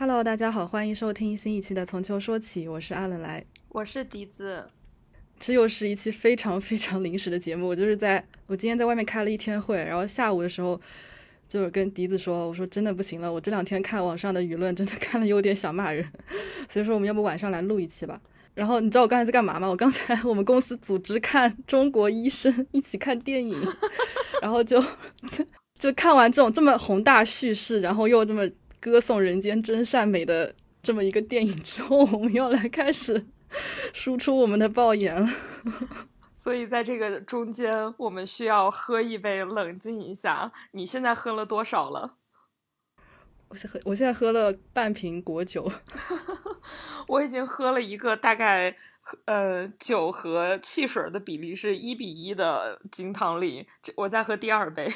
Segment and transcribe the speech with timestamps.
[0.00, 4.66] Hello，大家好，欢迎收听新一期的《从秋说起》，我是阿冷来，我是笛子。
[5.38, 10.80] 这又是一期非常非常临时的节目，我就是在我今天在外面开了一天会，然后下午的时候
[11.46, 16.10] 就是跟笛子说，我说真的不行了，我这两天看网上的舆论，真的 看了有点想骂人，
[16.70, 18.18] 所以说我们要不晚上来录一期吧。
[18.54, 19.68] 然后你知道我刚才在干嘛吗？
[19.68, 23.54] 我刚才我们公司组织看《中国医生》，一起看电影，
[24.40, 24.82] 然后就
[25.78, 28.48] 就看完这种这么宏大叙事，然后又这么
[28.80, 33.26] 歌颂人间真善美的这么一个电影之后，我们要来开始
[33.92, 35.28] 输出我们的爆言了。
[36.32, 40.50] 所以在这个中间，我们需要喝一杯，冷静一下。
[40.70, 42.14] 你现在喝了多少了？
[43.48, 45.70] 我现喝，我现在喝了半瓶果酒。
[47.08, 48.74] 我已经喝了一个大概，
[49.24, 53.66] 呃，酒和汽水的比例是一比一的金汤力。
[53.96, 54.88] 我在喝第二杯。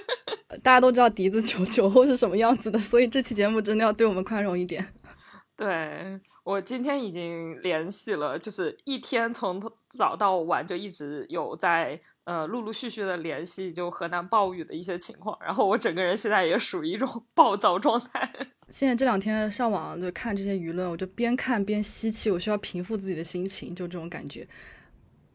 [0.62, 4.86] 大家都知道笛子酒酒后是什么样子的，所以这期节目真的要对我们宽容一点。
[5.56, 12.00] 对我今天已经联系了，就是一天从早到晚就一直有在。
[12.26, 18.28] 呃，陆陆续续的联系就河南暴雨的一些情况，然后我整个人现在也属于一种 暴躁状态。
[18.68, 24.44] 现在这两天上网就看这些舆论，我就边看边吸气，我需要平复自己的心情，就这种感觉。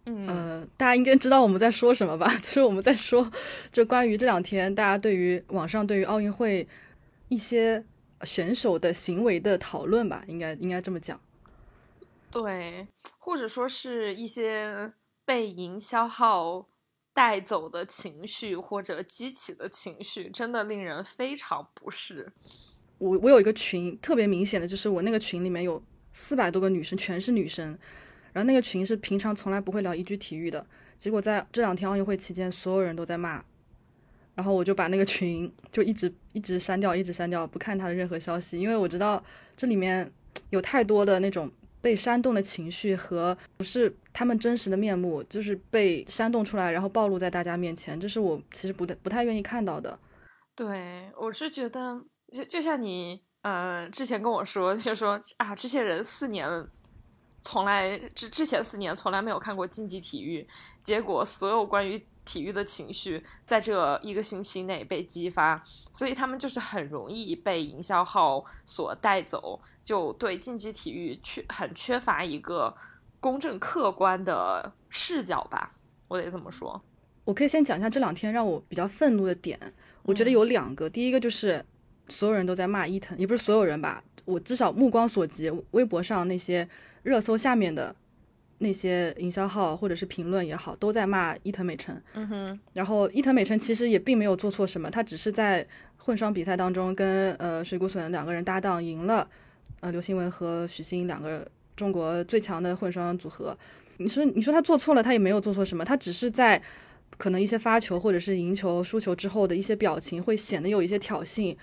[0.06, 2.28] 嗯，呃，大家应该知道我们在说什么吧？
[2.44, 3.31] 就是我们在说，
[3.72, 6.68] 就关于这两天大家对于网上对于奥运会
[7.30, 7.81] 一些
[8.25, 11.19] 选手的行为的讨论吧，应该应该这么讲。
[12.30, 14.94] 对，或者说是一些
[15.25, 16.67] 被营销号。
[17.13, 22.31] 带走的情绪或者激起的情绪，真的令人非常不适。
[23.00, 27.78] 我我有一个群，特别明显的就是我那个群里面有四百多个女生，全是女生。
[28.31, 30.66] 然后那个群是平常从来不会聊一句体育的，
[30.97, 33.44] 结果在这两天奥运会期间，所有人都在骂。
[34.36, 39.24] 然后我就把那个群就一直一直删掉，一直删掉，不看他的任何消息，因为我知道
[39.56, 40.12] 这里面
[40.50, 41.52] 有太多的那种。
[41.84, 49.97] 被煽动的情绪和不是他们真实的面目，就是被煽动出来，然后暴露在大家面前，这是我其实不太不太愿意看到的。
[50.56, 52.00] 对，我是觉得，
[52.31, 56.47] 就就像你，呃，之前跟我说，就说啊，这些人四年
[57.41, 60.47] 从来之之前四年从来没有看过竞技体育，
[60.84, 62.00] 结果所有关于。
[62.24, 72.76] 体育的情绪在这一个星期内被激发，所以他们就是很容易被营销号所带走，就对竞技体育缺很缺乏一个
[73.20, 75.74] 公正客观的视角吧，
[76.08, 76.82] 我得这么说。
[77.24, 79.59] 我可以先讲一下这两天让我比较愤怒的点，
[80.03, 81.64] 我觉得有两个，第一个就是
[82.08, 86.68] 所有人都在骂伊藤，也不是所有人吧，我至少目光所及，微博上那些
[87.03, 87.96] 热搜下面的。
[88.61, 91.99] 那些营销号或者是评论也好，都在骂伊藤美诚。
[92.13, 95.67] 嗯哼，然后伊藤美诚其实也并没有做错什么，他只是在
[95.97, 99.27] 混双比赛当中跟呃水谷隼两个人搭档赢了，
[99.79, 103.57] 呃刘星文和许昕两个中国最强的混双组合。
[103.97, 106.61] 你说你说他做错了，他也没有做错什么，他只是在
[107.17, 111.57] 可能一些发球或者是赢球输球之后的一些表情会显得有一些挑衅，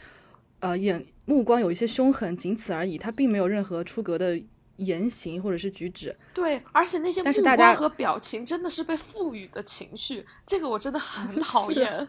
[0.59, 4.41] 呃眼目光有一些凶狠，仅此而已，他并没有任何出格的。
[4.79, 12.09] 言行或者是举止，对，而且那些目光和表情真的是被赋予的情绪，这个我真的很 讨厌。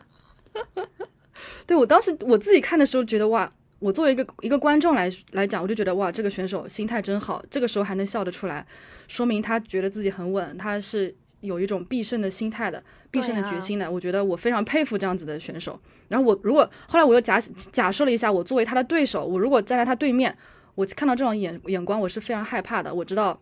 [1.66, 8.66] 对我当时我自己看的时候觉得哇，我作为一个一个观众来来讲，我就觉得哇，这个选手心态真好，这个时候还能笑得出来，
[9.07, 13.90] 说明他觉得自己很稳，他是有一种必胜的心态的，必胜的决心的。
[13.90, 15.80] 我觉得我非常佩服这样子的选手。
[16.09, 17.40] 然后我如果后来我又假
[17.72, 20.38] 假设了一下，我作为他的对手，我如果站在他对面。
[20.79, 22.94] 我看到这种眼眼光，我是非常害怕的。
[22.94, 23.38] 我知道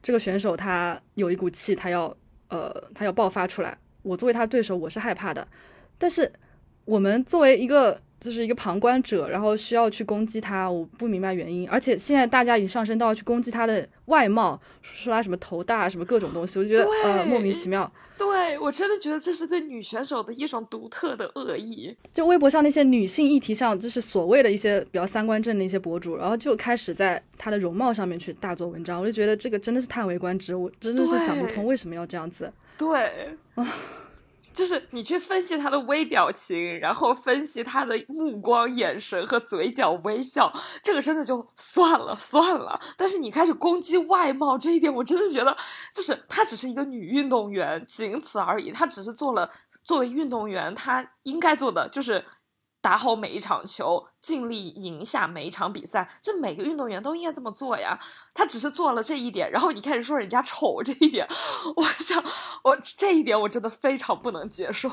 [0.00, 2.16] 这个选手他有一股气，他要
[2.48, 3.76] 呃，他要爆发出来。
[4.02, 5.48] 我作为他的对手，我是害怕的。
[5.98, 6.32] 但是
[6.84, 8.00] 我们作为一个。
[8.24, 11.68] 就是一个旁观者，然后需要去攻击他，我不明白原因。
[11.68, 17.90] 而且现在大家已经上升到要去攻击他的外貌，说他什么头大，什么各种东西，我就觉得呃莫名其妙。
[18.16, 21.94] 对我真的觉得这是对女选手的一种独特的恶意。
[22.14, 32.50] 就微博上那些女性议题上，就是所谓的一些比较三观正的一些博主，然后就开始在她的容貌上面去大做文章，我就觉得这个真的是叹为观止，我真的是想不通为什么要这样子。
[32.78, 33.74] 对啊。
[34.54, 40.50] 就是你去分析她的微表情，然后分析她的目光、眼神和嘴角微笑，
[40.82, 42.80] 这个真的就算了算了。
[42.96, 45.54] 但是你开始攻击外貌这一点，我真的觉得，
[45.92, 48.70] 就是她只是一个女运动员，仅此而已。
[48.70, 49.50] 她只是做了
[49.82, 52.24] 作为运动员她应该做的，就是。
[52.84, 57.98] 打好每一场球，尽力赢下每一场比赛，这每个运动员都应该这么做呀。
[58.34, 61.26] 他只是做了这一点，然后你开始说人家丑这一点，
[61.76, 62.22] 我想
[62.62, 64.90] 我这一点我真的非常不能接受。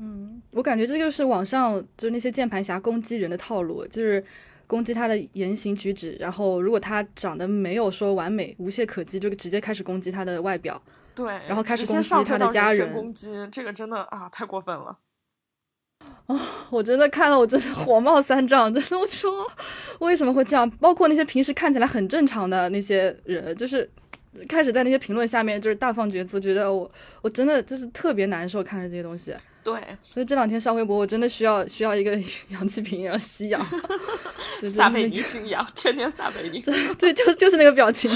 [0.00, 4.24] 嗯，我感觉这就是网上就是那些键盘侠攻击人的套路，就是
[4.66, 10.80] 攻击他的言行举止，然后如果他长得没有说完美、无懈可击，就直接开始攻击他的外表。
[11.14, 14.96] 对，然后开始攻击他的家人，攻击这个真的啊，太过分了。
[16.28, 19.50] 啊，我真的看了，我真的火冒三丈，真的，我说
[20.00, 20.68] 为什么会这样？
[20.72, 23.88] 包括那些平时看起来很正常的那些人，就是
[24.46, 26.90] 开始在那些评论下面就是大放厥词，觉得我
[27.22, 29.34] 我真的就是特别难受，看着这些东西。
[29.64, 32.12] 对，所以这两天上微博，我真的需要需要一个
[32.48, 33.66] 氧气瓶，然后吸氧，
[34.64, 36.62] 撒贝宁吸氧，天天撒贝宁。
[36.98, 38.10] 对，就就是那个表情。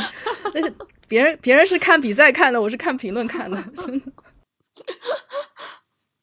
[0.52, 0.70] 但是
[1.08, 4.06] 别人别人是看比赛看的，我是看评论看的，真的。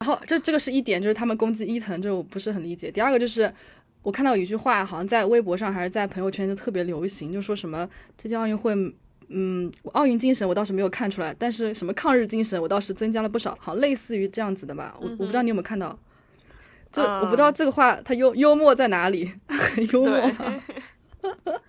[0.00, 2.90] 然后这这个是一点，就是他们攻击伊藤，这我不是很理解。
[2.90, 3.52] 第二个就是
[4.02, 7.86] 我看到有一句话，好像在微博上还是在朋友圈就特别流行，就说什么
[8.16, 8.74] 这届奥运会，
[9.28, 14.96] 嗯，奥运精神我倒是没有看出来，但是什么抗日精神我倒是增加了不少，好类似于这样子的吧。
[14.98, 15.98] 我我不知道你有没有看到，
[16.90, 20.32] 就我不知道这个话它幽幽默在哪里，很 幽默。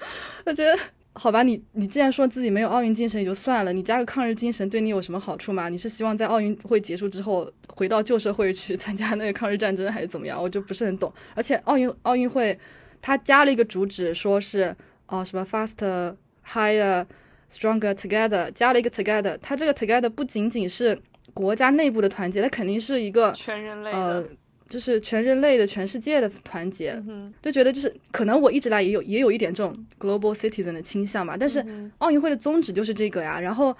[0.45, 0.79] 我觉得。
[1.13, 5.67] 好吧，你你既然说自己没有奥运精神也就算了，你加个抗日精神对你有什么好处吗？
[5.67, 10.41] 你是希望在奥运会结束之后回到旧社会去参加那个抗日战争，还是怎么样？
[10.41, 11.11] 我就不是很懂。
[11.35, 12.57] 而且奥运奥运会
[13.01, 14.73] 它加了一个主旨，说是
[15.07, 16.15] 哦什么 faster
[16.47, 17.05] higher
[17.51, 20.97] stronger together，加了一个 together，它这个 together 不仅仅是
[21.33, 24.29] 国家内部的团结，它肯定是一个全人类的。
[24.71, 26.97] 就是全人类的、全世界的团结，
[27.41, 31.35] 就觉得就是可能我一直来也有也有一点这种 global citizen 的倾向吧。
[31.37, 31.61] 但是
[31.97, 33.37] 奥运会的宗旨就是这个呀。
[33.37, 33.75] 然后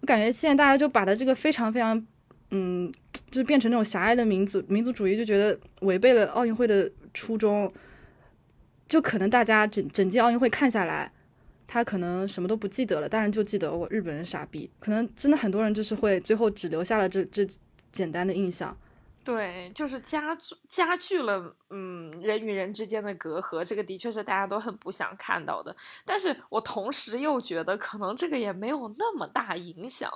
[0.00, 2.04] 我感觉现在大家就把它这个非常非常，
[2.50, 2.92] 嗯，
[3.30, 7.72] 就是变成那种狭隘的民族民族主义，就觉得违背了奥运会的初衷。
[8.88, 11.10] 就可能大家整整届奥运会看下来，
[11.66, 14.68] 他可能什么都不记得了，当然就记得我日本人傻逼。
[14.80, 17.46] 可能真的很多人就是会最后只留下了这这
[17.92, 18.76] 简单的印象。
[19.24, 20.36] 对，就是加
[20.66, 25.74] 加剧了，嗯，人与人之间的隔阂，这个的确是大家都很不想看到的。
[26.04, 30.10] 但是我同时又觉得，可能这个也没有那么大影响，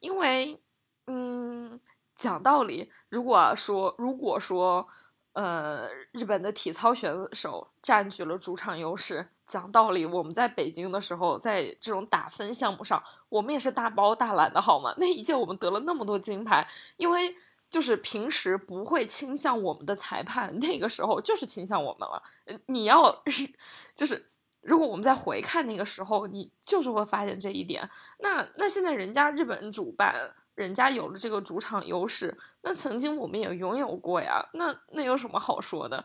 [0.00, 0.60] 因为，
[1.06, 1.80] 嗯，
[2.14, 4.86] 讲道理，如果说如果说，
[5.32, 14.94] 呃，日本的体操选手占据了主场优势，讲道理，我们在北京的时候，在这种打分项目上，我们也是大包大揽的，好吗？
[14.98, 16.68] 那一届我们得了那么多金牌，
[16.98, 17.34] 因为。
[17.72, 22.22] 就是平时不会倾向我们的裁判，那个时候就是倾向我们了。
[22.66, 23.22] 你要
[23.96, 24.28] 就是
[24.60, 27.88] 如果我们再回看那个时候，你就是会发现这一点。
[28.18, 30.14] 那那现在人家日本主办，
[30.54, 34.46] 人家有了这个主场优势，那曾经我们也拥有过呀。
[34.52, 36.04] 那那有什么好说的？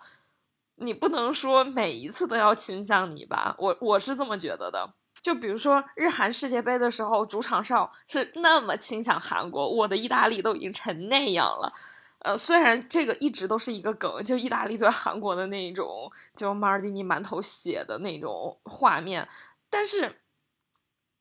[0.76, 3.54] 你不能说每一次都要倾向你吧？
[3.60, 4.94] 我我是这么觉得的。
[5.28, 11.74] 就比如说日韩世界杯的时候，主场上是那么倾向韩国，我的意大利都已经成那样了。
[12.20, 19.28] 呃，虽然这个一直都是一个梗，就意大利对韩国的那种，就马尔蒂尼满头血的那种画面，
[19.70, 20.22] 但是，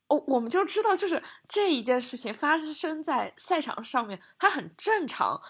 [0.07, 5.41] 哦，我们就知道，就是这一件事情发生在赛场上面，它很正常。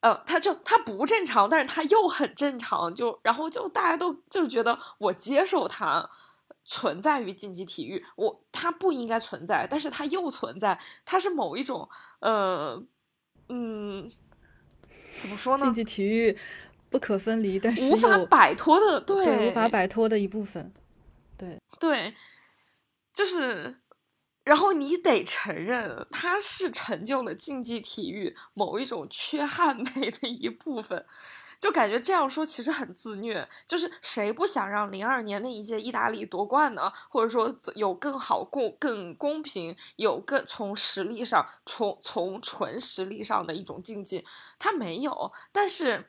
[0.00, 6.08] 呃，它就它不正常，但是它又很正常，就然后就大家都就觉得我接受它。
[6.66, 11.88] 存在于竞技体育，我它不应该存在，但是它又存在，它是某一种
[12.20, 12.84] 呃
[13.48, 14.10] 嗯，
[15.20, 15.64] 怎么说呢？
[15.64, 16.36] 竞技体育
[16.90, 20.72] 不可分离，但是无法摆脱的，对，无法摆脱的一部分，
[21.38, 22.14] 对对，
[23.12, 23.80] 就是，
[24.44, 31.06] 然后你得承认，它是成就了竞技体育某一种缺憾美的一部分。
[31.58, 36.92] 就感觉这样说其实很自虐，就是谁不想让零二年那一届意大利夺冠呢？
[37.08, 44.24] 或者说有更好、公更公平、有更从实力上、从从纯实力上的一种竞技，
[44.58, 45.32] 他没有。
[45.50, 46.08] 但是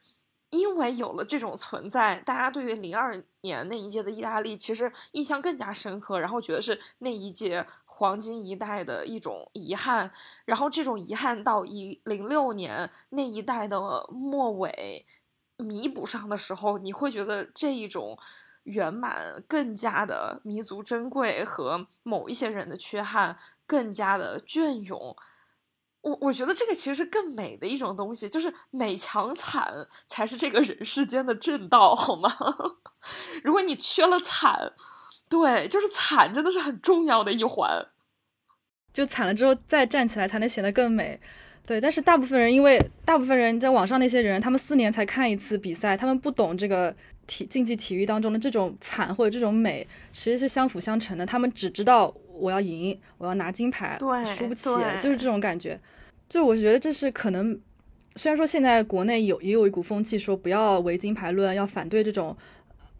[0.49, 10.11] 因为有了这种存在，大家对于零二年那一届的意大利其实印象更加深刻，然后觉得是那一届黄金一代的一种遗憾。
[10.45, 15.05] 然后这种遗憾到一零六年那一代的末尾。
[15.57, 18.17] 弥补上的时候，你会觉得这一种
[18.63, 25.15] 圆满更加的弥足珍贵，和某一些人的缺憾更加的隽永。
[26.01, 32.29] 我我觉得这个其实是更美的一种东西，就是美强惨才是这个人世间的正道，好吗？
[33.43, 34.73] 如果你缺了惨，
[35.27, 37.87] 对，就是惨真的是很重要的一环，
[38.93, 41.19] 就惨了之后再站起来才能显得更美。
[41.67, 46.95] 对，但是大部分人，因为大部分人在网上那些人，他们四年才看一次比赛，他们不懂这个
[47.27, 51.25] 体竞技体育当中的这种惨或者这种美，其实是相辅相成的。
[51.25, 54.69] 他们只知道我要赢，我要拿金牌，输不起，
[55.01, 55.77] 就是这种感觉。
[56.29, 57.59] 就我觉得这是可能，
[58.15, 62.33] 虽然说现在国内有也有一股风气说不要唯金牌论，要反对这种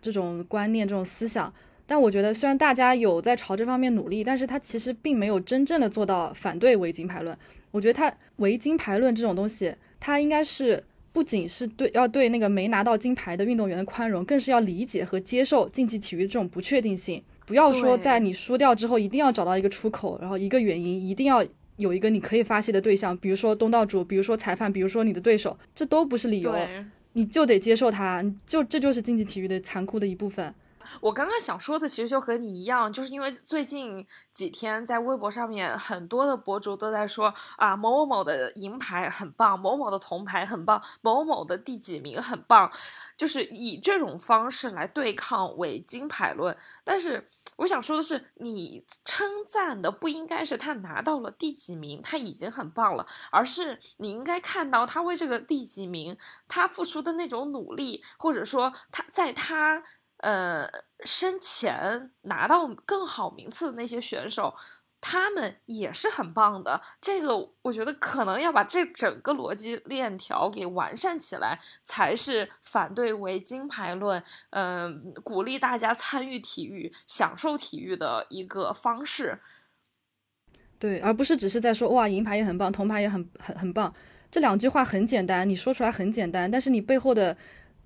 [0.02, 1.54] 这种观念、这种思想。
[1.86, 7.38] 但我觉得，虽然大家有在朝这方面努力，但是他其实并没有真正的做到反对唯金牌论。
[7.72, 10.84] 我觉得他唯金牌论这种东西，他应该是
[11.14, 17.22] 不仅是对要对那个没拿到金牌的运动员的宽容，更是要理解和接受竞技体育这种不确定性。
[17.46, 21.46] 不要说在你输掉之后一定要找到一个出口，然后一个原因一定要
[21.78, 26.54] 有一个你可以发泄的对象，比如说东道主，比如说裁判，比如说你的对手，这都不是理由，
[27.14, 30.54] 你就得接受它，就这就是竞技体育的残酷的一部分。
[31.02, 42.72] 我刚刚想说的其实就和你一样，就是因为最近几天在微博上面很多的博主都在说啊某某某的银牌很棒，某某的铜牌很棒，某某的第几名很棒，
[43.16, 46.56] 就是以这种方式来对抗伪金牌论。
[46.84, 47.28] 但是
[47.58, 56.18] 我想说的是，你称赞的不应该是他拿到了第几名，他已经很棒了，而是你应该看到他为这个第几名
[56.48, 59.84] 他付出的那种努力，或者说他在他。
[60.18, 60.68] 呃，
[61.04, 64.52] 生前拿到更好名次的那些选手，
[65.00, 66.82] 他们也是很棒的。
[67.00, 79.40] 这个我觉得可能要把这整个逻辑链条给完善起来，才是反对为金牌论，嗯，鼓励大家参与体育、享受体育的一个方式。
[80.80, 83.94] 对，而不是只是在说哇，银牌也很棒，铜牌也很很很棒。
[84.32, 87.38] 这两句话很简单，你说出来很简单，但是你背后的。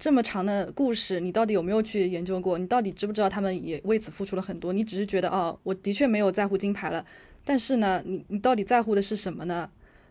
[0.01, 2.58] 这么长的故事，你到底有没有去研究过？
[2.58, 4.74] 你到底知不知道他们也为此付出了很多？
[4.74, 7.05] 你只是觉得哦，我的确没有在乎金牌了，
[7.46, 9.70] 但是呢，你你到底在乎的是什么呢？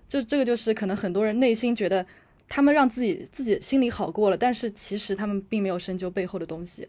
[0.08, 2.06] 就这个就是可能很多人内心觉得
[2.48, 6.88] 他们让自己自己心里好过了，但是其实他们并没有深究背后的东西。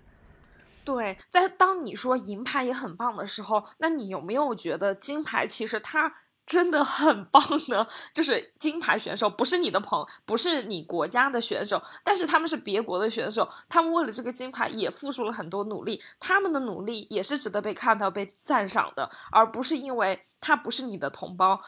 [0.86, 6.13] 对，在当你说银牌也很棒的时候，那你有没有觉得金牌其实它？
[6.51, 21.62] 真的很棒的， 就是金牌选手不是你的朋，不是你国家的选手，但是他们是别国的选手，他们为了这个金牌也付出了很多努力，他们的努力也是值得被看到、被赞赏的，而不是因为他不是你的同胞，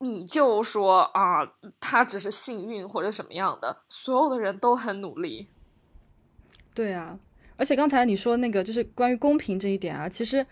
[0.00, 5.48] 你就说啊，他只是幸运或者什么样的，所有的人都很努力。
[6.74, 7.18] 对啊，
[7.56, 10.46] 而且刚才你说那个就是关于公平这一点啊，其实。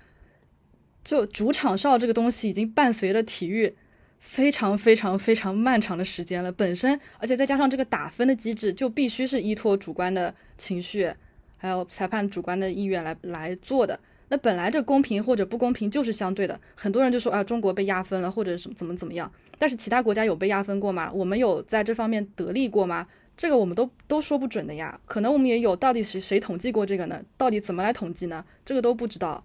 [1.04, 3.72] 就主场哨这个东西已经伴随了体育
[4.18, 11.12] 非常非常非常漫长的时间了，本身而且再加上这个打分的机制，就必须是依托主观的情绪，
[11.58, 14.00] 还有裁判主观的意愿来来做的。
[14.28, 21.12] 那本来这公平或者不公平就是相对的，很多人就说啊中国被压分了或者什么怎么怎么样，但是其他国家有被压分过吗？
[21.12, 23.06] 我们有在这方面得利过吗？
[23.36, 27.22] 这个我们都都说不准的呀，可能我们也有，到底谁谁统计过这个呢？
[27.36, 28.42] 到底怎么来统计呢？
[28.64, 29.44] 这个都不知道。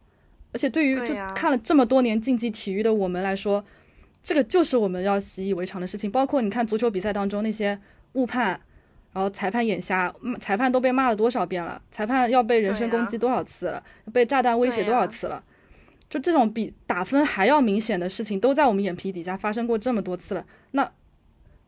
[0.52, 3.64] 而且对于就看了这么多年竞技体育的我们来说，
[4.24, 6.10] 这个就是我们要习以为常的事情。
[6.10, 7.80] 包括你看足球比赛当中那些
[8.14, 8.60] 误判，
[9.14, 11.80] 然后裁判眼瞎，裁判都被骂了多少遍了？
[11.92, 13.84] 裁判要被人身攻击多少次了？
[14.12, 15.44] 被炸弹威胁多少次了？
[16.10, 20.44] 就这种比打分还要明显的事情，都在我们眼皮底下发生过这么多次了。
[20.72, 20.92] 那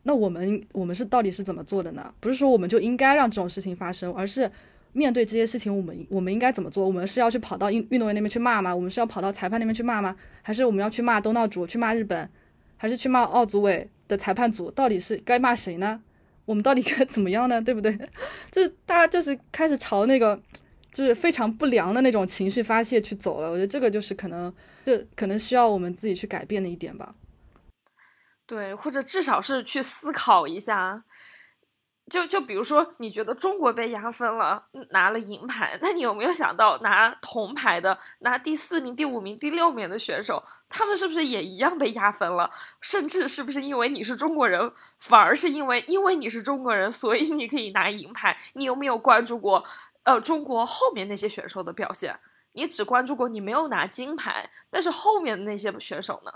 [0.03, 2.11] 那我们我们是到底是怎么做的呢？
[2.19, 4.51] 不是说我们就应该让这种事情发生，而是。
[4.93, 6.85] 面对这些事情，我们我们应该怎么做？
[6.85, 8.75] 我们是要去跑到运运动员那边去骂吗？
[8.75, 10.15] 我们是要跑到裁判那边去骂吗？
[10.41, 12.29] 还是我们要去骂东道主，去骂日本，
[12.77, 14.69] 还是去骂奥组委的裁判组？
[14.71, 16.01] 到底是该骂谁呢？
[16.45, 17.61] 我们到底该怎么样呢？
[17.61, 17.97] 对不对？
[18.51, 20.37] 就是大家就是开始朝那个
[20.91, 23.49] 就是非常不良的那种情绪发泄去走了。
[23.49, 24.53] 我觉得这个就是可能，
[24.85, 27.15] 这可能需要我们自己去改变的一点吧。
[28.45, 31.05] 对，或者至少是去思考一下。
[32.11, 42.51] 就就比如说，你觉得中国被压分了，拿了银牌，那你有没有想到拿铜牌的、拿第四名、第五名、第六名的选手，他们是不是也一样被压分了？
[42.81, 48.37] 甚至是不是因为你是中国人，反而是因为因为你是中国人，所以你可以拿银牌？
[48.55, 49.63] 你有没有关注过，
[50.03, 52.19] 呃，中国后面那些选手的表现？
[52.51, 56.33] 你只关注过你没有拿金牌，但是后面的那些选手呢？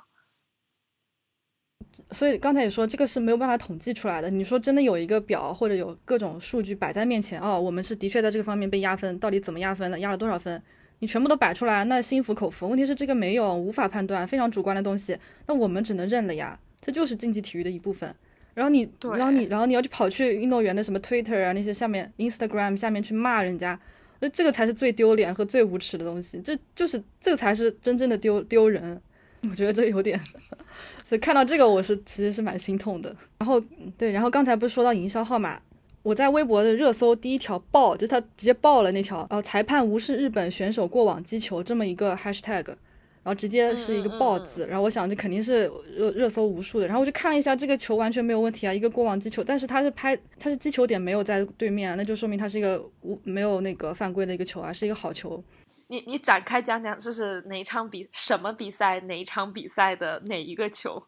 [2.11, 4.29] 所以刚才也说，这个是没有办法统计出来的。
[4.29, 10.61] 你说真的有一个表或者有各种数据摆在面前，哦，我们是的确在这个方面被压分，到底怎么压分的，压了多少分，
[10.99, 12.67] 你全部都摆出来，那心服口服。
[12.67, 16.57] 问题是这个没有，无法判断，非常主观的东西，那我们只能认了呀。
[16.81, 18.13] 这就是竞技体育的一部分。
[18.53, 23.77] 然后你，然后你，然后你要去跑去运动员的什么 Twitter 啊那些下面 Instagram 下面去骂人家，
[24.19, 26.39] 那这个才是最丢脸和最无耻的东西。
[26.41, 29.01] 这就是这个才是真正的丢丢人。
[29.41, 30.19] 我觉得这有点，
[31.05, 33.15] 所以看到这个我是其实是蛮心痛的。
[33.37, 33.61] 然后
[33.97, 35.59] 对，然后刚才不是说到营销号嘛，
[36.01, 55.43] 我在微博的热搜第一条爆，就他直接爆了那条，呃，裁判无视日本选手过往击球这么一个 hashtag，然后直接是一个爆字，然后我想这肯定是热热搜无数的，然后我就看了一下这个球完全没有问题啊，一个过往击球，但是他是拍他是击球点没有在对面，那就说明他是一个无没有那个犯规的一个球啊，是一个好球。
[55.87, 61.03] 你你展开讲讲，这是哪场比什么比赛哪一场比赛的哪一个球？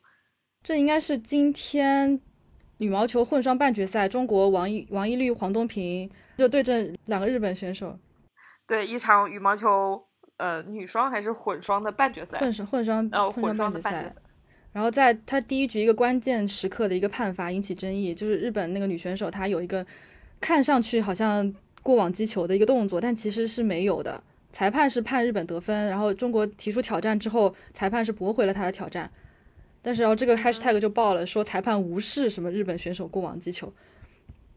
[0.63, 2.19] 这应该是今天
[2.77, 7.98] 羽毛球混双半决赛，中国王一王一律黄东萍就对阵两个日本选手。
[8.67, 10.03] 对，一场羽毛球。
[10.39, 14.22] 呃，女双还是混双的半决赛，混双混双呃混双半决赛。
[14.72, 19.84] 然后在他第一局一个关键时刻的一个判罚引起争议，就是日本那个女选手她有一个
[20.39, 24.22] 看上去好像过网击球的一个动作，但其实是没有的。
[24.51, 29.12] 裁判是判日本得分，然后中国提出挑战之后，裁判是驳回了他的挑战。
[29.82, 33.72] 但是然后这个 hashtag 就爆了，说裁判无视什么日本选手过网击球。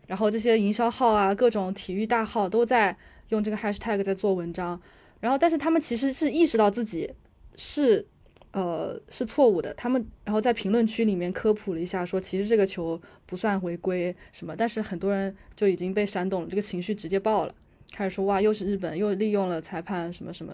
[0.07, 2.97] 然后这些营销号啊，各种体育大号都在
[3.29, 4.81] 用这个 hashtag 在做文章。
[5.21, 7.13] 然后，但是他们其实是意识到自己
[7.55, 8.05] 是，
[8.53, 9.73] 呃，是错误的。
[9.75, 14.57] 他们然后在评论区里面科普了一下，说其实这个球不算违规什么。
[14.57, 17.55] 但是很多人就已经被煽动了，这个情绪直接爆了，
[17.93, 20.53] 开始说哇，又是日本，又利用了裁判什么什么，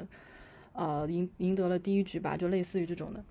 [0.72, 3.22] 呃，赢赢得了第一局吧，就类似于这种的。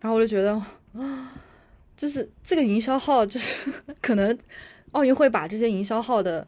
[0.00, 0.52] 然后我就觉得
[0.94, 1.32] 啊，
[1.96, 4.36] 就是这个营销号，就是 可能
[4.92, 6.46] 奥运会把这些营销号的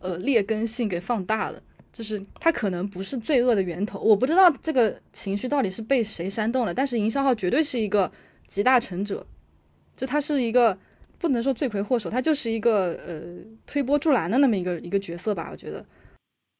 [0.00, 1.62] 呃劣根性给放大了。
[1.90, 8.12] 就是他可能不是罪恶的源头，我不知道这个情绪到底是被谁煽动了，但是营销号绝对是一个
[8.46, 9.26] 集大成者，
[9.96, 10.78] 就他是一个
[11.18, 13.20] 不能说罪魁祸首，他就是一个呃
[13.66, 15.84] 推波助澜的那么一个一个角色吧，我觉得。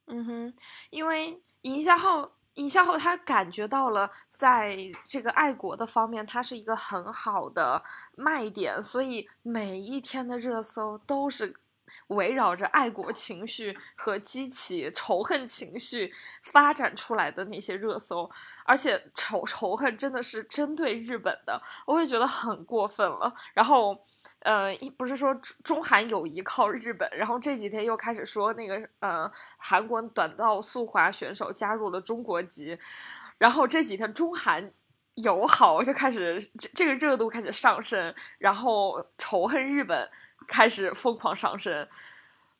[0.08, 0.54] 嗯哼，
[0.90, 7.82] 因为营销号营销号他感觉到了在这个爱国的方面，它是一个很好的
[8.16, 11.56] 卖点，所以每一天的热搜都是。
[12.08, 16.12] 围绕着爱国情绪和激起仇恨情绪
[16.42, 18.30] 发展出来的那些热搜，
[18.66, 23.34] 而且仇仇恨真的是针对日本的，我也觉得很过分了。
[23.54, 24.04] 然后，
[24.40, 32.78] 呃，不是说中韩友谊靠日本，然后这几天又开始说那个呃韩国短道速滑选手加入了中国籍，
[33.38, 34.72] 然后这几天中韩
[35.14, 40.08] 友好就开始这这个热度开始上升，然后仇恨日本。
[40.46, 41.86] 开始疯狂上升，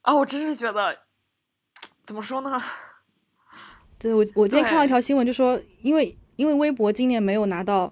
[0.02, 0.14] 啊！
[0.14, 1.04] 我真是觉得，
[2.02, 2.60] 怎么说呢？
[3.98, 7.90] 对我，我今天看到一条新闻，就说因为因为微博今年没有拿到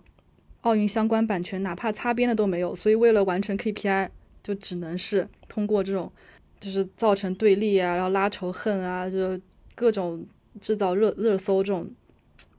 [0.67, 4.09] 奥运相关版权，哪怕擦边的都没有，所以为了完成 KPI，
[4.43, 6.11] 就只能是通过这种
[6.59, 9.41] 就是造成对立啊，然后拉仇恨啊，就
[9.77, 10.27] 各种
[10.61, 11.89] 制造热热搜这种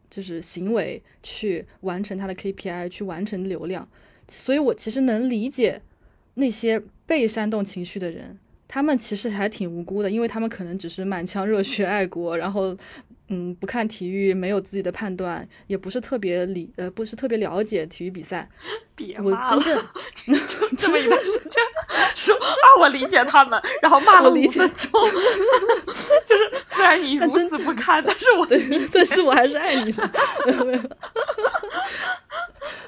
[0.09, 3.85] 就是行为去完成他的 KPI，去完成流量。
[4.29, 5.81] 所以我其实能理解
[6.35, 6.81] 那些。
[7.07, 12.77] 被煽动情绪的人，他们其实还挺无辜的，因为他们可能只是满腔热血爱国，然后，
[13.29, 18.49] 嗯，不看体育，没有自己的判断，也不是特别理，呃，不是特别了解体育比赛。
[18.95, 21.61] 别骂了，就 这么一段时间
[22.15, 24.91] 说啊，我理解他们，然后骂了五分钟。
[26.25, 28.47] 就是虽然你如此不堪，但是我
[28.91, 29.93] 但是我还是爱你。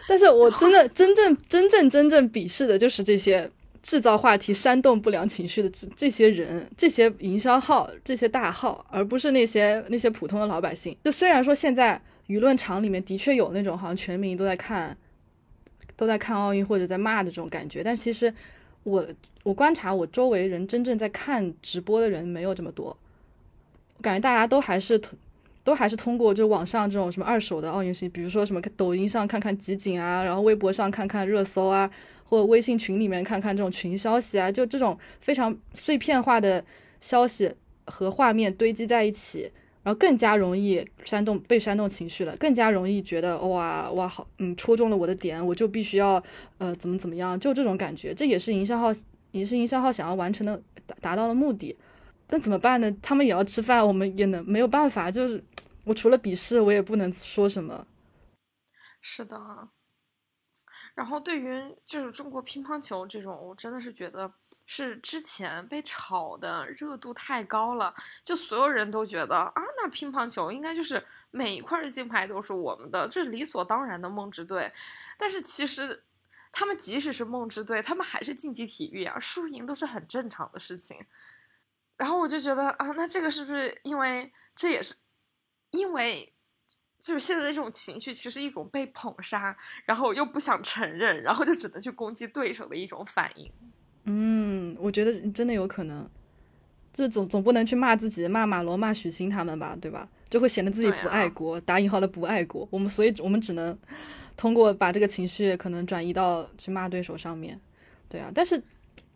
[0.08, 3.50] 但是我真的真正真正真正鄙视的就是这些。
[3.90, 10.96] 制造话题、煽动不良情绪的这这些人、这些营销号、这些大号，而不是那些那些普通的老百姓。
[11.04, 14.96] 就虽然说现在舆论场里面的确有那种好像全民都在看，
[15.96, 18.32] 都在看奥运或者在骂的这种感觉，但其实
[18.84, 19.04] 我
[19.42, 22.96] 我观察我周围人真正在看直播的人没有这么多。
[23.98, 25.02] 我感觉大家都还是
[25.64, 31.90] 都还是通过就网上这种什么二手的奥运信息，比如说什么抖音上看看集锦啊，然后微博上看看热搜啊。
[32.30, 36.64] 或微信群里面看看这种群消息啊，就这种非常碎片化的
[37.02, 37.52] 消息
[37.86, 46.24] 和画面堆积在一起，然后更加容易煽动被煽动情绪了，更加容易觉得哇哇好，嗯，戳中了我的点，我就必须要
[46.60, 48.94] 呃怎么怎么样，就这种感觉，这也是营销号
[49.32, 51.76] 也是营销号想要完成的达达到的目的。
[52.28, 52.96] 但怎么办呢？
[53.02, 55.44] 他们也要吃饭，我们也能没有办法，就是
[55.84, 57.88] 我除了鄙视，我也不能说什么。
[59.02, 59.36] 是的。
[61.00, 64.30] 然后对于就是中国乒乓球这种，我真的是觉得
[64.66, 67.94] 是之前被炒的热度太高了，
[68.26, 74.70] 就所有人都觉得啊，那乒乓球应该就是每一块金牌都是我们的，这是理所当然的梦之队。
[75.18, 76.04] 但是其实
[76.52, 81.06] 他们即使是梦之队，他们还是竞技体育啊，输赢都是很正常的事情。
[81.96, 84.96] 然后我就觉得啊，那这个是不是因为这也是
[85.72, 86.34] 因为？
[87.00, 93.50] 就是现在的这种情绪，其实一种被捧杀，然后又不想承认，然后就只能去攻击对手的一种反应。
[94.04, 96.10] 嗯，我觉得真的有可能，
[96.94, 100.08] 这总总不能去骂自己，骂马龙、骂许昕他们吧，对吧？
[100.30, 102.68] 就会显得自己不爱国，打引号的不爱国。
[102.70, 103.76] 我们所以，我们只能
[104.38, 107.60] 通过把这个情绪可能转移到去骂对手上面，
[108.08, 108.32] 对啊。
[108.36, 108.62] 但是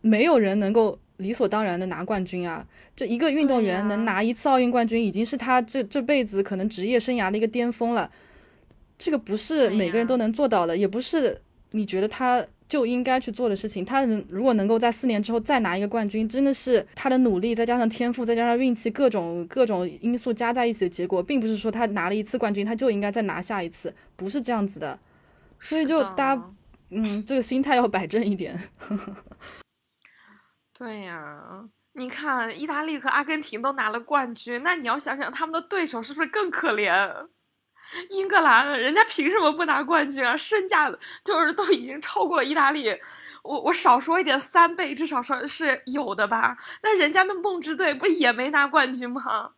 [0.01, 2.65] 没有人能够理所当然的拿冠军啊！
[2.95, 8.09] 就一个运动员能拿一次奥运冠军，已经是他这这辈子可能职业生涯的一个巅峰了。
[8.97, 12.45] 这个不是每个人都能做到的，也不是你觉得他。
[12.65, 24.97] 就应该去做的事情，他如果能够在四年之后再拿一个冠军，真的是他的努力，再加上天赋，再加上运气，各种各种因素加在一起的结果，并不是说他拿了一次冠军，他就应该再拿下一次，不是这样子的。
[25.59, 26.51] 所以就大家，
[26.89, 28.59] 嗯，这个心态要摆正一点。
[30.77, 37.27] 对呀，你看意大利和阿根廷都拿了冠军，那你要想想他们的对手是不是更可怜？
[38.09, 40.35] 英格兰，人家凭什么不拿冠军啊？
[40.35, 40.89] 身价
[41.23, 42.89] 就是都已经超过意大利，
[43.43, 46.57] 我我少说一点三倍，至少说是有的吧？
[46.81, 49.51] 那人家的梦之队不也没拿冠军吗？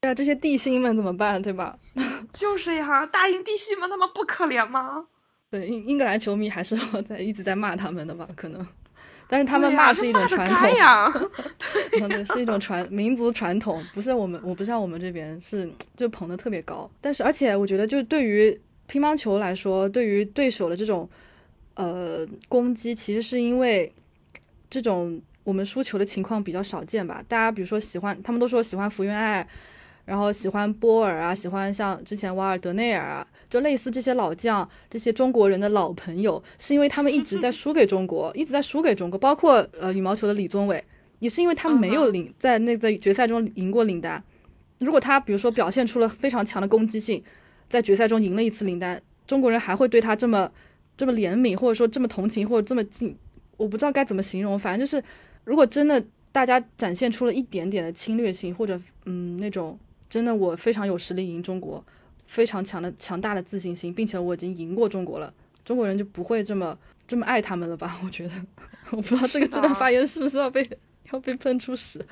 [0.00, 1.40] 对啊，这些地心们怎么办？
[1.40, 1.78] 对吧？
[2.32, 5.06] 就是呀，大英地心们他们不可怜吗？
[5.48, 6.76] 对，英英格兰球迷还是
[7.08, 8.28] 在一直在骂他们的吧？
[8.34, 8.66] 可能。
[9.28, 10.58] 但是他们骂是一种传统，
[12.08, 16.88] 对，是一种传民族传统，不是我们，我不像我们这边是就捧的特别高。
[17.00, 21.08] 但是，而且我觉得，就对于乒乓球来说，对于对手的这种
[21.74, 23.92] 呃攻击，其实是因为
[24.70, 27.22] 这种我们输球的情况比较少见吧。
[27.26, 29.46] 大家比如说喜欢，他们都说喜欢福原爱。
[30.06, 39.18] 然后喜欢波尔啊，喜欢像之前瓦尔德内尔啊，就类似这些老将，这些中国人的老朋友，是因为他们一直在输给中国，一直在输给中国。
[39.18, 40.82] 包括呃羽毛球的李宗伟，
[41.18, 44.22] 也是因为他没有领在那在决赛中赢过林丹。
[44.78, 47.20] 如果他比如说表现出了非常强的攻击性，
[47.68, 50.48] 在决赛中赢了一次林丹，中国人还会对他这么
[50.96, 53.16] 这么怜悯，或者说这么同情，或者这么敬，
[53.56, 54.56] 我不知道该怎么形容。
[54.56, 55.02] 反正就是，
[55.42, 59.76] 如果真的大家展现出了一点点的侵略性，或者嗯那种。
[60.08, 61.84] 真的，我非常有实力赢中国，
[62.26, 65.32] 非常强的强大的自信心，并且我已经赢过中国了，
[65.64, 68.00] 中国人就不会这么这么爱他们了吧？
[68.04, 68.32] 我觉得，
[68.90, 70.68] 我不知道这个这段发言是不是要被
[71.12, 72.04] 要被喷出屎，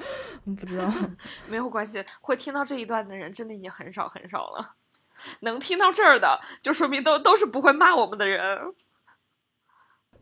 [0.44, 0.92] 不知道。
[1.48, 4.74] 没有关系，会听到这一段的人真的已经很少很少了，
[5.40, 8.74] 能听到这儿的，就说明都都是不会骂我们的人。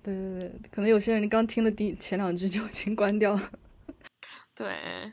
[0.03, 3.51] 对对对，可能有些人刚听了第前两句就已经关掉了。
[4.55, 5.13] 对。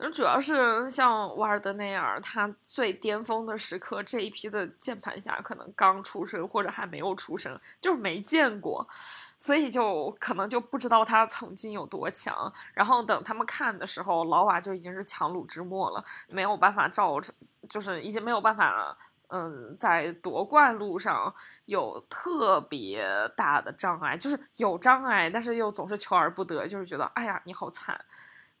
[0.00, 8.86] 那主要是像瓦尔德内尔，他最巅峰的时刻，这一批的键盘侠可能刚出生或者还没有出生，就是没见过，
[9.38, 12.52] 所以就可能就不知道他曾经有多强。
[12.74, 17.20] 然后等他们看的时候，老瓦就已经是强弩之末了，没有办法照，
[17.68, 18.96] 就是已经没有办法，
[19.30, 21.34] 嗯，在夺冠路上
[21.64, 23.04] 有特别
[23.36, 28.00] 大的障碍，就是有障碍，但是又总是求而不得，就是觉得哎呀，你好惨。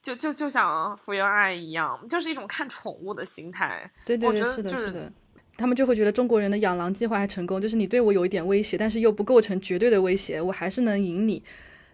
[0.08, 3.90] 就就就像福原爱一样，就是一种看宠物的心态。
[4.06, 5.12] 对对对，是的，是的。
[5.56, 11.42] 他们就会觉得中国人的养狼计划还成功，就是你对我有一点威胁，但是又不构成绝对的威胁，我还是能赢你。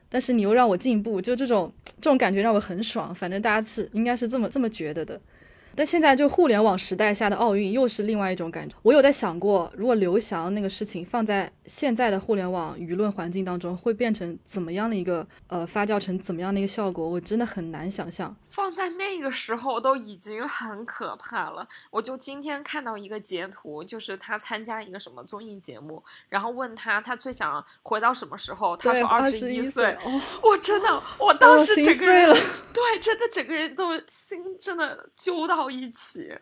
[0.08, 3.12] 但是你又让我进步，就这种这种感觉让我很爽。
[3.12, 5.20] 反正大家是应该是这么这么觉得的。
[5.76, 8.74] 但现在就互联网时代下的奥运又是另外一种感觉。
[8.82, 17.08] 我有在想过，如果刘翔那个事情放在现在的互联网舆论环境当中，会变成怎么样的一个呃发酵成怎么样的一个效果？
[17.08, 18.34] 我真的很难想象。
[18.48, 21.66] 放在那个时候都已经很可怕了。
[21.90, 29.96] 我就今天看到一个截图，就是他参加一个什么综艺节目，然后问他他最想回到什么时候，他说二十一岁。
[30.42, 32.32] 我真的，我当时整个人，
[32.72, 35.63] 对，真的整个人都心真的揪到。
[35.64, 36.38] 到一起，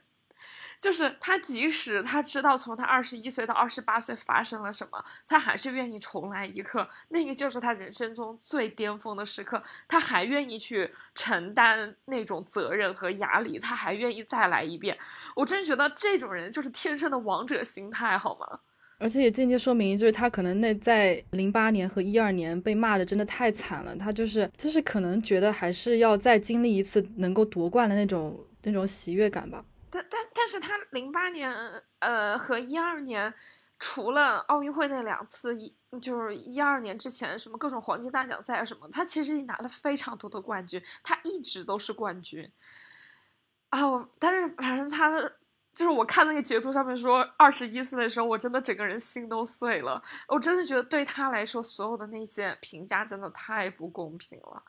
[0.80, 6.88] 就是他，即使他知道从他二十一岁到二十八岁发生了什么，他还是愿意重来一刻。
[7.10, 14.98] 那个就是他人生中最巅峰的时刻，他还愿意去承担那种责任和压力，他还愿意再来一遍。
[15.36, 18.58] 我真觉得这种人就是天生的王者心态，好吗？
[18.98, 28.36] 而且也间接说明，就是他可能那在零八年和一二年被骂的真的太惨了，他就是就是可能觉得还是要再经历一次能够夺冠的那种。
[28.62, 31.52] 那种喜悦感吧，但但但是他零八年
[31.98, 33.34] 呃和一二年，
[33.78, 42.50] 除了奥运会那两次，一就是一二年之前什么各种黄金大奖赛什么，他其实拿了非常多的冠军，他一直都是冠军。
[43.70, 45.20] 啊，但是反正他
[45.72, 54.62] 就是我看那个截图上面说二十一岁的时候，我真的整个人心都碎了，我真的觉得对他来说，所有的那些评价真的太不公平了。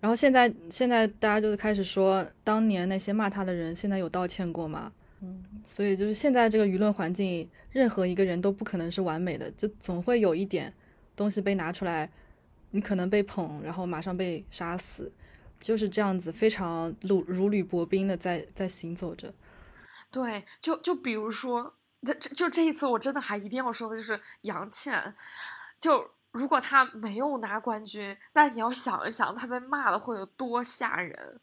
[0.00, 4.92] 然后现在，现在大家就是开始说，当年那些骂他的人，现在有道歉过吗？
[5.22, 10.72] 嗯，所以就是现在这个舆论环境，任何一个人都不可能是完美的，就总会有一点
[11.16, 12.10] 东西被拿出来，
[12.72, 15.10] 你可能被捧，然后马上被杀死，
[15.58, 19.32] 就是这样子，非常如如履薄冰的在在行走着。
[20.10, 25.14] 对，就就比如说，这就这一次，我真的还一定要说的就是杨倩，
[25.80, 31.40] 就如果他没有拿冠军，但你要想一想，他被骂的会有多吓人。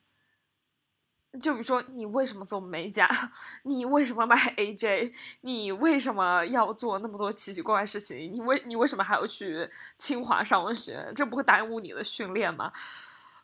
[1.41, 3.09] 就比如说，你为什么做美甲？
[3.65, 5.11] 你为什么买 AJ？
[5.41, 8.31] 你为什么要做那么多奇奇怪怪事情？
[8.31, 11.11] 你为你为什么还要去清华上文学？
[11.15, 12.71] 这不会耽误你的训练吗？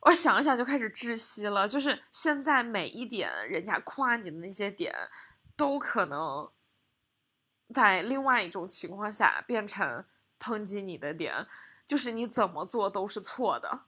[0.01, 1.67] 我想一想就开始窒息了。
[1.67, 4.93] 就是现在每一点人家夸你的那些点，
[5.57, 6.51] 都可能
[7.73, 10.05] 在另外一种情况下变成
[10.39, 11.34] 抨击你的点，
[11.86, 13.82] 就是你怎么做都是错的。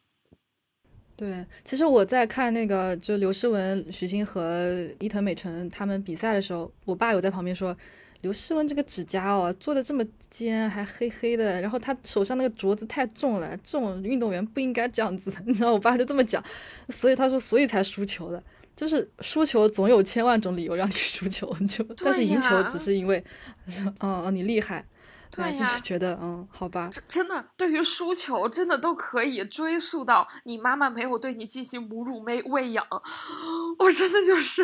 [1.15, 7.77] 对，其实我在看那个就刘诗雯、许昕和伊藤美诚他们比赛的时候，我爸有在旁边说，
[8.21, 16.43] 刘诗雯这个指甲哦做的这么尖，还黑黑的，然后她手上那个镯子太重了，这种运动员不应该这样子， 你知道我爸就这么讲，
[16.89, 18.41] 所以他说所以才输球的，
[18.75, 23.23] 就是输球总有千万种理由让你输球，就但是赢球只是因为，
[23.99, 24.83] 哦哦你厉害。
[25.31, 32.85] 对呀，觉得嗯，好吧，真的，对于输球，真的都可以追溯到你妈妈没有对你进行母乳喂喂养，
[33.79, 34.63] 我真的就是，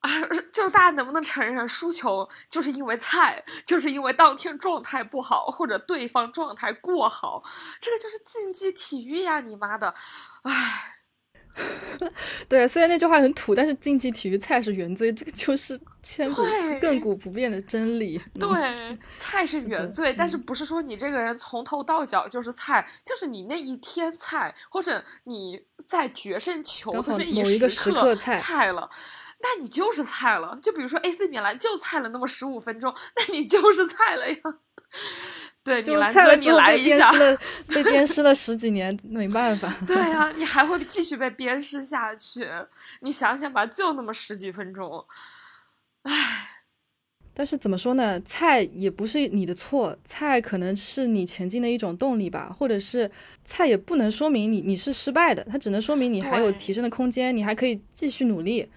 [0.00, 0.10] 啊，
[0.52, 7.44] 就是大家能不能承认，输球就是因为菜，就是因为当天状态不好，或者对方状态过好，
[7.80, 9.94] 这个就是竞技体育呀，你妈的，
[10.42, 10.90] 唉。
[12.48, 16.42] 对，虽然那句话很土，但是竞技体育菜是原罪，这个就是千古
[16.80, 18.20] 亘古不变的真理。
[18.38, 28.90] 对，菜是原罪，但是不是说你这个人从头到脚就是菜，就是你那一天菜，或者你在决胜球的那一时刻菜了，
[29.40, 30.58] 那你就是菜了。
[30.60, 34.36] 就比如说 AC 米兰就菜了那么十五分钟，那你就是菜了呀。
[35.64, 37.10] 对，米兰哥，你来一下，
[37.68, 39.74] 被鞭尸了十几年，没办法。
[39.86, 42.46] 对啊， 你还会继续被鞭尸下去。
[43.00, 45.06] 你想想吧，就那么十几分钟，
[46.02, 46.50] 唉。
[47.36, 48.20] 但是怎么说呢？
[48.20, 53.10] 菜也不是你的错，菜可能是你前进的一种动力吧，或者是
[53.44, 58.70] 菜也不能说明你你是失败的，它只能说明你还有提升的空间，你还可以继续努力。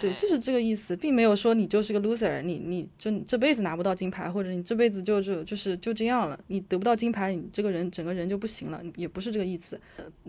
[0.00, 9.80] 对，就是这个意思，并没有说你就是个 loser，你你就这辈子拿不到金牌，或者你这辈子就就就是就这样了，你得不到金牌，你这个人整个人就不行了，也不是这个意思，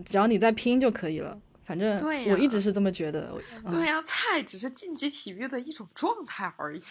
[0.04, 1.38] 只要你在拼就可以了。
[1.64, 2.00] 反正
[2.32, 3.32] 我一直是这么觉得。
[3.70, 6.80] 对呀，菜只是竞技体育的一种状态而已。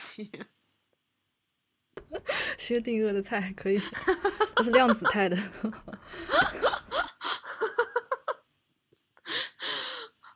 [2.58, 3.78] 薛定谔的菜可以，
[4.56, 5.38] 这是量子态的。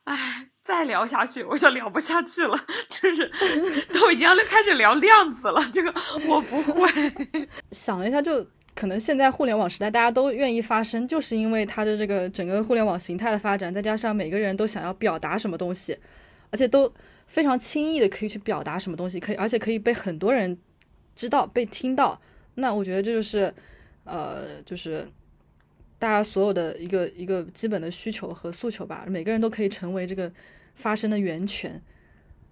[0.04, 0.50] 哎。
[0.63, 3.30] 再聊下去我就聊不下去了，就是
[3.93, 5.93] 都已经要开始聊量子了，这个
[6.26, 6.89] 我不会。
[7.71, 15.97] 想了一下，就可能现在互联网时代大家都愿意发声，就是因为它的这个整个互联网形态的发展，再加上每个人都想要表达什么东西，
[16.49, 16.91] 而且都
[17.28, 20.58] 非常轻易的可以去表达什么东西，可以而且可以被很多人
[21.13, 22.19] 知道、被听到。
[22.56, 23.54] 那我觉得这就是，
[24.06, 25.06] 呃，就是
[26.04, 29.06] 大家所有的一个一个基本的需求和诉求吧。
[29.08, 30.30] 每个人都可以成为这个。
[30.76, 31.80] 发声的源泉，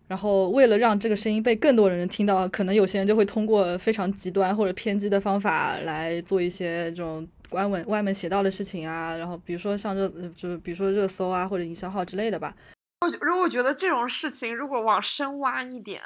[0.08, 9.18] 然后为了让这个声音被更多人听到，可能有些人就会通过非常极端或者偏激的方法来做一些这种歪门歪门邪道的事情啊。
[9.18, 12.56] 然后比如说像热，就是比如说热搜啊或者营销号之类的吧。
[13.02, 16.00] 我如果觉得这种事情如果往深挖一点，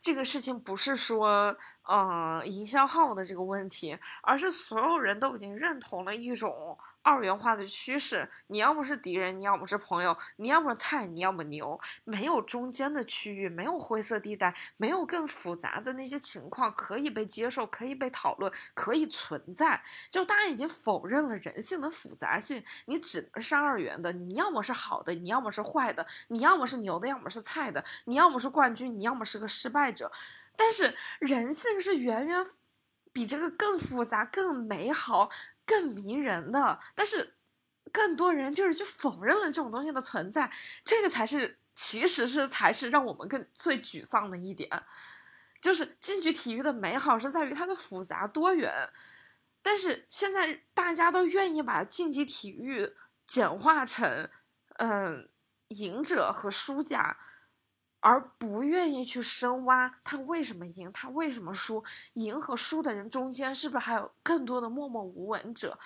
[0.00, 1.52] 这个事情不是说
[1.88, 6.78] 嗯营销号的这个问题，而是所有人都已经认同了一种。
[7.06, 19.80] 二元化的趋势，你要么是敌人，你要么是朋友，你要么菜，你要么牛，没有中间的区域，没有灰色地带，没有更复杂的那些情况可以被接受，可以被讨论，可以存在。
[20.08, 30.10] 就大家已经否认了人性的复杂性，你只能是二元的，你要么是好的，你要么是坏的，你要么是牛的，要么是菜的，你要么是冠军，你要么是个失败者。
[30.56, 32.46] 但是人性是远远
[33.12, 35.30] 比这个更复杂、更美好。
[35.68, 37.34] 更迷人的，但是
[37.90, 40.48] 更多人就是去否认了这种东西的存在，
[40.84, 44.70] 这个才是其实是才是让我们更最沮丧的一点，
[45.60, 48.72] 就是竞技体育的美好是在于它的复杂多元，
[49.60, 52.94] 但是现在大家都愿意把竞技体育
[53.26, 54.30] 简化成
[54.76, 55.28] 嗯
[55.70, 57.18] 赢者和输家。
[58.06, 65.76] 而不愿意去深挖他为什么赢，他为什么输，赢和输的人中间是不是还有更多的默默无闻者？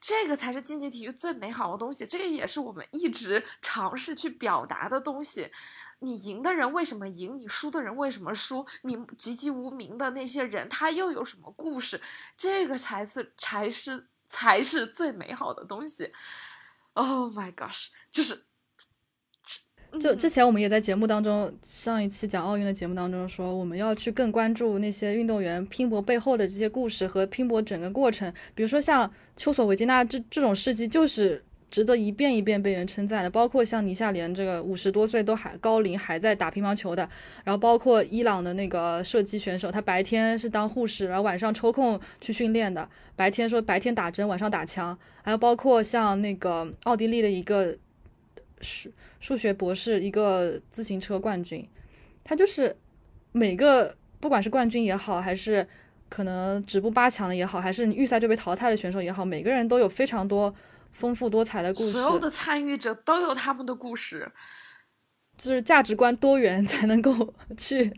[0.00, 5.50] 这个才是竞技体育最美好的东西，这个也是我们一直尝试去表达的东西。
[5.98, 7.36] 你赢的人为什么赢？
[7.36, 8.64] 你输的人为什么输？
[8.82, 12.00] 你籍籍无名的那些人，他又有什么故事？
[12.36, 16.12] 这个才是才是才是最美好的东西。
[16.92, 18.44] ，Oh my gosh，就是。
[19.98, 28.32] 就之前我们也在节目当中，上一期讲奥运的节目当中说，我们要去更关注那些运动员拼搏背后的这些故事和拼搏整个过程。
[28.54, 33.30] 比如说像丘索维金娜这这种事迹，就是值得一遍一遍被人称赞的。
[33.30, 37.08] 包括像倪夏莲这个五十多岁都还高龄还在打乒乓球的，
[37.44, 42.88] 然后包括伊朗的那个射击选手，他白天是当护士，然后晚上抽空去训练的。
[43.16, 44.96] 白天说白天打针，晚上打枪。
[45.22, 47.76] 还有包括像那个奥地利的一个
[48.60, 51.66] 数数学博士，一个自行车冠军，
[52.22, 52.74] 他就是
[53.32, 55.66] 每个不管是冠军也好，还是
[56.08, 60.54] 可能止步八强的也好，还是你预赛就被淘汰的选手也好，每个人都有非常多
[60.92, 61.92] 丰富多彩的故事。
[61.92, 64.30] 所有的参与者都有他们的故事，
[65.36, 67.92] 就是价值观多元 才能够去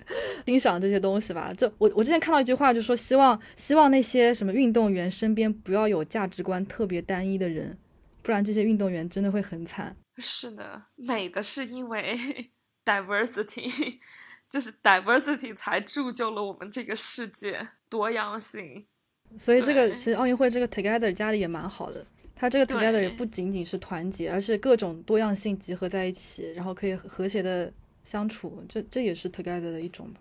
[0.46, 1.52] 欣赏这些东西吧。
[1.56, 7.76] 就我我之前看到一句话，就说希望希望那些什么运动员身边不要有价值观特别单一的人，
[8.22, 9.96] 不然这些运动员真的会很惨。
[10.20, 12.50] 是的，美的是因为
[12.84, 13.98] diversity，
[14.50, 18.86] 就是 diversity 才铸就了我们这个世界多样性。
[19.38, 22.04] 所以这个其实奥运会这个 together 加的也蛮好的。
[22.34, 28.64] 它这个 together 也不仅仅是团结，而是各种多样性集合在一起，然后可以和谐的相处。
[28.68, 30.20] 这这也是 together 的一种吧。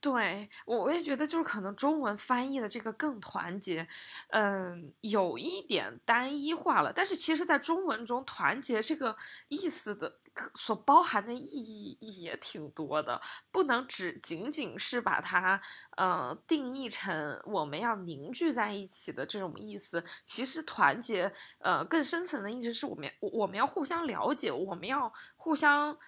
[0.00, 3.86] 对我我也觉得就是可能中文翻译的这个更团结，
[4.28, 6.92] 嗯，有一点单一化了。
[6.92, 9.16] 但是其实，在中文中，团结这个
[9.48, 10.20] 意思的
[10.54, 15.60] 所包含的意义也挺多的，不能只仅仅是把它
[15.96, 20.04] 呃定义成我们要凝聚在一起的这种意思。
[20.24, 25.98] 其实团结呃更深层的意思是我们我们要互相了解，我们要互相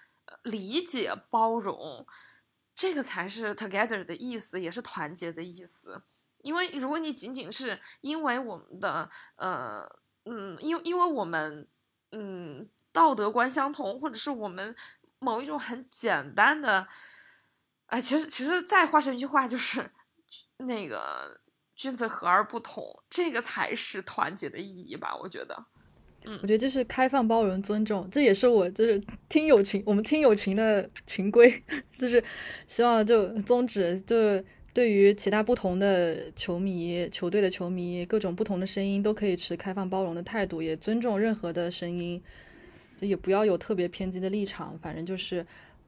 [0.43, 2.07] 理解、包容。
[2.81, 6.01] 这个才是 together 的意思，也是团结的意思。
[6.39, 9.87] 因为如果你仅仅是因为我们的呃
[10.23, 11.67] 嗯，因因为我们
[12.11, 14.75] 嗯道德观相同，或者是我们
[15.19, 16.87] 某一种很简单的，
[17.85, 19.91] 哎，其实其实再化成一句话就是
[20.57, 21.39] 那个
[21.75, 25.15] 君子和而不同，这个才是团结的意义吧？
[25.17, 25.67] 我觉得。
[26.23, 31.51] 我觉得这是开放、包容、尊重，这也是我就是听友群我们听友群的群规，
[31.97, 32.23] 就是
[32.67, 34.15] 希望就宗旨就
[34.71, 42.21] 对于其他不同的球迷、球队的球迷，各种不同的声音都可以持开放、包容的态度，也尊重任何的声音，
[42.95, 45.43] 就也不要有特别偏激的立场，反正就是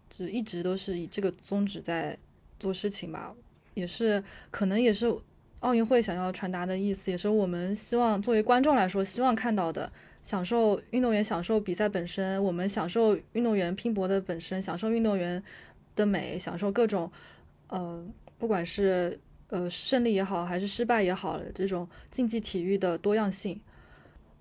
[0.09, 2.17] 就一直都是以这个宗旨在
[2.59, 3.33] 做事情吧，
[3.75, 5.15] 也是可能也是
[5.59, 9.91] 奥运会想要传达的意思，也是我们希望作为观众来说希望看到的。
[10.23, 15.43] 享受运动员享受比赛本身，我们享受运动员拼搏的本身，享受运动员
[15.95, 17.11] 的美，享受各种
[17.67, 18.03] 呃，
[18.37, 23.59] 不管是呃胜利也好，还是失败也好，这种竞技体育的多样性。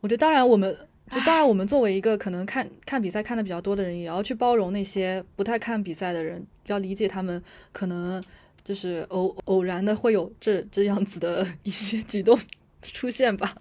[0.01, 0.75] 我觉得，当然我们
[1.11, 7.42] 就当然我们作为一个可能看看比赛看的比较多的人，也要去包容那些不太看比赛的人，要理解他们
[7.73, 8.23] 可能
[8.64, 12.38] 就是偶偶然的会有这这样子的一些举动
[12.81, 13.55] 出现吧。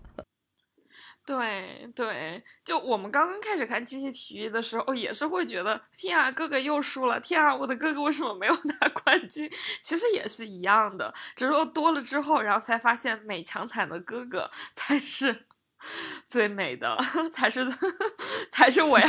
[1.25, 9.49] 对对，就我们刚刚开始看竞技体育的时候，也是会觉得天啊，哥哥又输了，天啊，我的哥哥为什么没有拿冠军？
[9.81, 15.45] 其实也是一样的，只是说多了之后，然后才发现美强惨的哥哥才是
[16.27, 16.97] 最美的，
[17.31, 17.65] 才是
[18.51, 19.07] 才是我要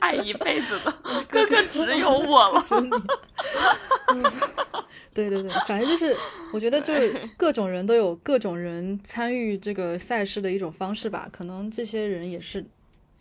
[0.00, 0.92] 爱一辈子的
[1.30, 2.64] 哥哥，只有我了。
[5.14, 6.12] 对对对，反正就是，
[6.52, 11.28] 我觉得就是各种人都有各种人参与这个赛事的一种方式吧。
[11.32, 12.64] 可能这些人也是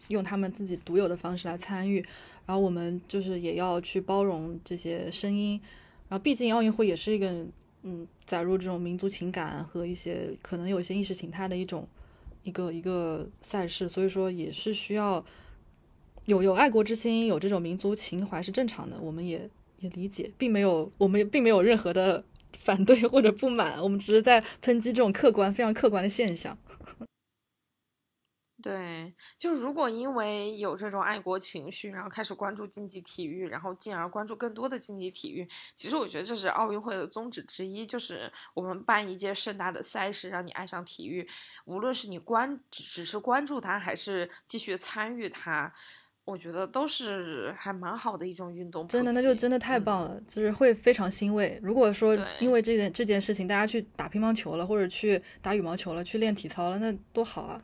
[0.08, 2.04] 用他们自己独有的方式来参与，
[2.46, 5.62] 然后我们就是也要去包容这些声音。
[6.10, 7.46] 然后，毕竟奥运会也是一个
[7.84, 11.88] 嗯，载入这种民族情感和一些可能有一些意识形态的一种
[12.44, 15.24] 一个一个赛事，所以说也是需要
[16.26, 19.50] 有有爱国之心，有这种民族情怀是正常的，我们也
[19.84, 22.24] 也理解，并没有我们并没有任何的
[22.64, 26.58] 反对或者不满，我们只是在抨击这种客观非常客观的现象。
[28.62, 41.28] 对，就如果因为有这种爱国情绪，然后开始关注竞技体育，然后进而关注更多的竞技体育，其实我觉得这是奥运会的宗旨之一，就是我们办一届盛大的赛事，让你爱上体育，
[41.66, 45.74] 无论是你关只只是关注它，还是继续参与它，
[46.26, 48.88] 我觉得都是还蛮好的一种运动。
[48.88, 51.60] 真的，那就真的太棒了，就是会非常欣慰。
[51.62, 57.62] 如果说因为这件这件事情，大家去打乒乓球了，或者去打羽毛球了，去练体操了，那多好啊！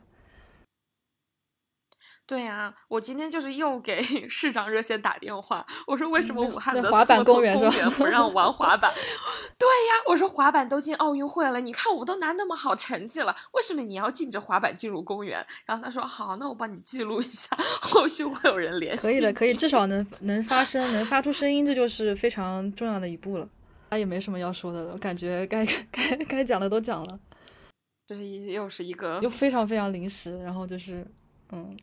[2.30, 4.00] 对呀、我今天就是又给
[4.30, 7.58] 市长热线打电话，我说为什么武汉的在滑板公园
[7.98, 8.88] 不让玩滑板？
[9.58, 15.44] 对呀，我说滑板都进奥运会了，你看我都拿那么好成绩了，为什么你要禁止滑板进入公园？
[15.66, 17.48] 然后他说好，那我帮你记录一下，
[17.82, 19.02] 后续会有人联系。
[19.02, 23.48] 可以的，可以，至少能能发声，能发出声音，这就是非常重要的一步了。
[23.90, 27.18] 他也没什么要说的了，我感觉该该该讲的都讲了，
[28.06, 31.04] 这是一又是一个又非常非常临时，然后就是
[31.52, 31.76] 嗯，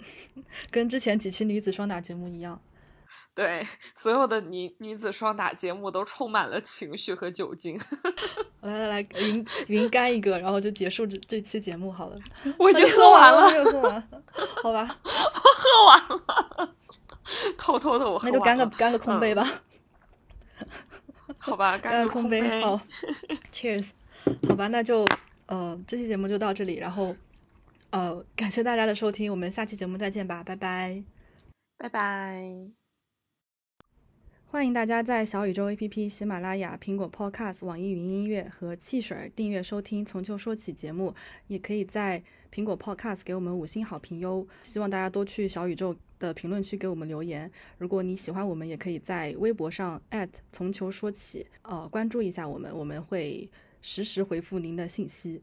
[0.72, 2.60] 跟之前几期女子双打节目一样。
[3.34, 7.80] 对 所有的女女子双打节目都充满了情绪和酒精。
[8.62, 12.18] 来来来，云云干一个，然后就结束这这期节目好了。
[12.58, 14.10] 我已经喝完了，没有喝完，
[14.64, 16.76] 好吧， 喝完了，
[17.58, 18.58] 偷偷的我喝那就干。
[18.58, 19.62] 个干个空杯吧，
[21.38, 22.62] 好吧，干干个个空杯，杯。
[22.62, 22.82] 好
[23.54, 23.90] ，Cheers，
[24.50, 25.08] 好吧，那就
[25.46, 27.16] 呃这期节目就到这里，然后
[27.92, 31.04] 呃感谢大家的收听，我们下期节目再见吧，拜拜。
[31.78, 32.70] 拜拜。
[34.50, 41.14] 欢迎大家在小宇宙 APP、喜马拉雅、苹果 Podcast、网易云音乐和汽水儿订阅收听《从球说起》节目，
[41.48, 44.48] 也可以在苹果 Podcast 给我们五星好评哟。
[44.64, 47.52] 希望大家多去小宇宙的评论区给我们留言。
[47.78, 50.02] 如果你喜欢我们，也可以在微博上
[50.54, 53.50] 从球说起，呃，关注一下我们，我们会
[53.82, 55.42] 实时回复您的信息。